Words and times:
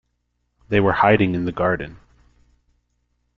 They 0.67 0.79
were 0.79 0.93
hiding 0.93 1.35
in 1.35 1.45
the 1.45 1.51
garden. 1.51 1.99